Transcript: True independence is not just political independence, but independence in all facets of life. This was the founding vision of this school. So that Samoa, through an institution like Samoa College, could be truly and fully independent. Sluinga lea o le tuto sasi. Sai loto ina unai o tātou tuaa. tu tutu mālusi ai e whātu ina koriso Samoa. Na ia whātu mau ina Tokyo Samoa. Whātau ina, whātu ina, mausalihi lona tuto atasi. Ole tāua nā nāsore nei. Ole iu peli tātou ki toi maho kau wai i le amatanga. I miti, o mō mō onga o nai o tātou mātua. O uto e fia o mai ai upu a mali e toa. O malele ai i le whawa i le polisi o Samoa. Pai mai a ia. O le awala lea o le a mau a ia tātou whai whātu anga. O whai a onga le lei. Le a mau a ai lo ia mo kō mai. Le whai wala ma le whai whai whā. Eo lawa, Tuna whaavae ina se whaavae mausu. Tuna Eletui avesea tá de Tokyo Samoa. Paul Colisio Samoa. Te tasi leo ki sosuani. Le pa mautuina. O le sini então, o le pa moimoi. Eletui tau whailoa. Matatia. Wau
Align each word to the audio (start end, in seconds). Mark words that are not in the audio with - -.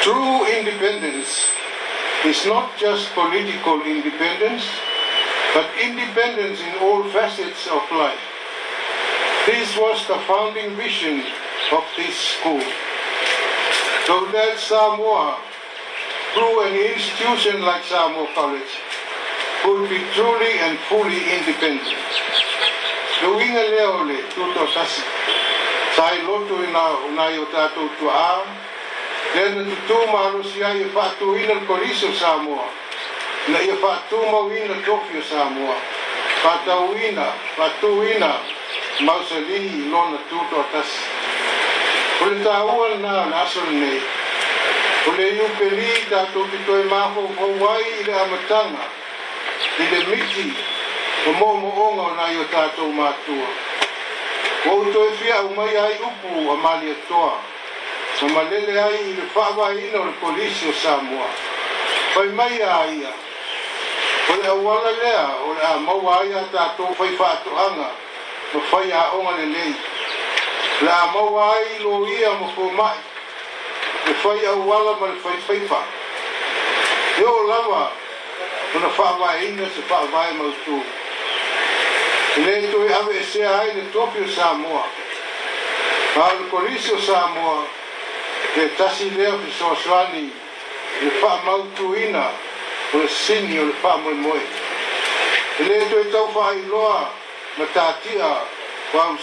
True 0.00 0.46
independence 0.48 1.46
is 2.24 2.46
not 2.46 2.78
just 2.78 3.12
political 3.12 3.82
independence, 3.82 4.64
but 5.52 5.66
independence 5.82 6.58
in 6.60 6.74
all 6.80 7.04
facets 7.10 7.66
of 7.66 7.82
life. 7.92 8.18
This 9.44 9.76
was 9.76 10.00
the 10.08 10.16
founding 10.26 10.76
vision 10.76 11.22
of 11.72 11.84
this 11.98 12.16
school. 12.16 12.62
So 14.06 14.24
that 14.32 14.54
Samoa, 14.56 15.36
through 16.32 16.62
an 16.68 16.74
institution 16.94 17.60
like 17.62 17.84
Samoa 17.84 18.28
College, 18.34 18.72
could 19.62 19.90
be 19.90 20.00
truly 20.14 20.52
and 20.60 20.78
fully 20.88 21.20
independent. 21.36 21.84
Sluinga 23.18 23.62
lea 23.62 23.88
o 23.90 24.04
le 24.04 24.14
tuto 24.32 24.64
sasi. 24.68 25.02
Sai 25.96 26.22
loto 26.22 26.54
ina 26.62 26.82
unai 27.10 27.36
o 27.38 27.46
tātou 27.54 27.88
tuaa. 27.98 28.42
tu 29.34 29.62
tutu 29.70 29.98
mālusi 30.12 30.62
ai 30.62 30.82
e 30.82 30.86
whātu 30.94 31.34
ina 31.42 31.54
koriso 31.66 32.12
Samoa. 32.14 32.66
Na 33.48 33.58
ia 33.60 33.74
whātu 33.82 34.22
mau 34.30 34.46
ina 34.52 34.74
Tokyo 34.86 35.20
Samoa. 35.30 35.74
Whātau 36.44 36.94
ina, 37.10 37.26
whātu 37.58 37.90
ina, 38.14 38.32
mausalihi 39.00 39.90
lona 39.90 40.18
tuto 40.30 40.62
atasi. 40.62 41.02
Ole 42.22 42.38
tāua 42.46 42.86
nā 43.02 43.18
nāsore 43.34 43.74
nei. 43.82 43.98
Ole 45.10 45.28
iu 45.38 45.48
peli 45.58 45.90
tātou 46.12 46.46
ki 46.52 46.62
toi 46.66 46.82
maho 46.94 47.26
kau 47.38 47.50
wai 47.66 47.82
i 47.98 48.02
le 48.06 48.12
amatanga. 48.22 48.86
I 49.78 49.82
miti, 50.10 50.52
o 51.26 51.30
mō 51.34 51.48
mō 51.62 51.70
onga 51.82 52.04
o 52.04 52.12
nai 52.14 52.36
o 52.40 52.44
tātou 52.50 52.92
mātua. 52.94 53.48
O 54.70 54.76
uto 54.86 55.02
e 55.08 55.14
fia 55.18 55.40
o 55.42 55.50
mai 55.56 55.74
ai 55.76 55.98
upu 55.98 56.44
a 56.52 56.56
mali 56.56 56.90
e 56.90 56.96
toa. 57.08 57.34
O 58.22 58.26
malele 58.34 58.78
ai 58.82 58.96
i 58.98 59.12
le 59.14 59.26
whawa 59.34 59.70
i 59.70 59.90
le 59.92 60.00
polisi 60.20 60.68
o 60.68 60.72
Samoa. 60.72 61.28
Pai 62.14 62.28
mai 62.38 62.60
a 62.60 62.84
ia. 62.92 63.12
O 64.30 64.36
le 64.42 64.48
awala 64.48 64.90
lea 65.02 65.28
o 65.44 65.52
le 65.52 65.66
a 65.72 65.76
mau 65.78 66.08
a 66.08 66.24
ia 66.24 66.42
tātou 66.52 66.94
whai 66.98 67.10
whātu 67.16 67.50
anga. 67.66 67.90
O 68.54 68.58
whai 68.70 68.90
a 68.90 69.04
onga 69.14 69.36
le 69.38 69.46
lei. 69.52 69.74
Le 70.80 70.88
a 70.92 71.06
mau 71.12 71.36
a 71.38 71.50
ai 71.58 71.78
lo 71.82 72.06
ia 72.06 72.30
mo 72.40 72.50
kō 72.56 72.70
mai. 72.74 72.96
Le 74.06 74.14
whai 74.22 74.56
wala 74.56 74.96
ma 75.00 75.06
le 75.06 75.18
whai 75.22 75.38
whai 75.48 75.60
whā. 75.68 75.82
Eo 77.20 77.42
lawa, 77.48 77.90
Tuna 78.72 78.86
whaavae 78.86 79.44
ina 79.48 79.66
se 79.74 79.80
whaavae 79.88 80.32
mausu. 80.38 80.54
Tuna 80.64 80.82
Eletui 82.38 82.90
avesea 83.02 83.50
tá 83.50 83.64
de 83.76 83.80
Tokyo 83.96 84.24
Samoa. 84.38 84.84
Paul 86.16 86.38
Colisio 86.54 86.96
Samoa. 87.08 87.62
Te 88.54 88.64
tasi 88.78 89.06
leo 89.16 89.36
ki 89.42 89.50
sosuani. 89.58 90.24
Le 91.02 91.10
pa 91.20 91.32
mautuina. 91.46 92.24
O 92.94 92.98
le 93.02 93.08
sini 93.22 93.54
então, 93.54 93.64
o 93.64 93.68
le 93.70 93.74
pa 93.84 93.92
moimoi. 94.04 94.44
Eletui 95.62 96.06
tau 96.14 96.26
whailoa. 96.36 96.98
Matatia. 97.58 98.32
Wau 98.94 99.14